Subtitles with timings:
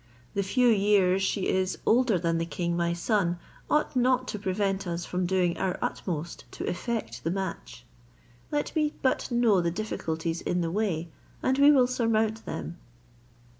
[0.33, 3.37] The few years she is older than the king my son
[3.69, 7.85] ought not to prevent us from doing our utmost to effect the match.
[8.51, 11.09] Let me but know the difficulties in the way,
[11.43, 12.79] and we will surmount them."